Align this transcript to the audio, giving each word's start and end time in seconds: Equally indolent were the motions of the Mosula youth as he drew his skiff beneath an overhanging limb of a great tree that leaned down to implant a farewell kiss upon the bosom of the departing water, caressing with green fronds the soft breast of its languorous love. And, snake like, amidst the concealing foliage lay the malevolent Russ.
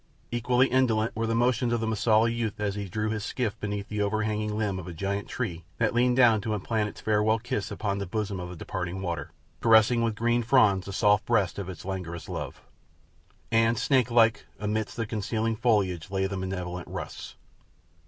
Equally 0.31 0.65
indolent 0.65 1.15
were 1.15 1.27
the 1.27 1.35
motions 1.35 1.71
of 1.71 1.79
the 1.79 1.85
Mosula 1.85 2.27
youth 2.31 2.59
as 2.59 2.73
he 2.73 2.89
drew 2.89 3.11
his 3.11 3.23
skiff 3.23 3.59
beneath 3.59 3.91
an 3.91 4.01
overhanging 4.01 4.57
limb 4.57 4.79
of 4.79 4.87
a 4.87 4.93
great 4.93 5.27
tree 5.27 5.63
that 5.77 5.93
leaned 5.93 6.15
down 6.15 6.41
to 6.41 6.55
implant 6.55 6.99
a 6.99 7.03
farewell 7.03 7.37
kiss 7.37 7.69
upon 7.69 7.99
the 7.99 8.07
bosom 8.07 8.39
of 8.39 8.49
the 8.49 8.55
departing 8.55 9.03
water, 9.03 9.29
caressing 9.59 10.01
with 10.01 10.15
green 10.15 10.41
fronds 10.41 10.87
the 10.87 10.91
soft 10.91 11.27
breast 11.27 11.59
of 11.59 11.69
its 11.69 11.85
languorous 11.85 12.27
love. 12.27 12.63
And, 13.51 13.77
snake 13.77 14.09
like, 14.09 14.47
amidst 14.59 14.97
the 14.97 15.05
concealing 15.05 15.55
foliage 15.55 16.09
lay 16.09 16.25
the 16.25 16.35
malevolent 16.35 16.87
Russ. 16.87 17.35